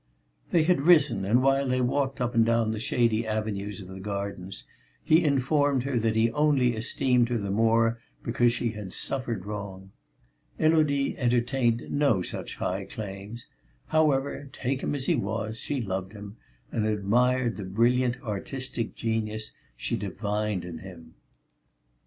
[0.49, 3.99] They had risen, and while they walked up and down the shady avenues of the
[3.99, 4.63] gardens,
[5.03, 9.91] he informed her that he only esteemed her the more because she had suffered wrong,
[10.59, 13.45] Élodie entertained no such high claims;
[13.89, 16.35] however, take him as he was, she loved him,
[16.71, 21.13] and admired the brilliant artistic genius she divined in him.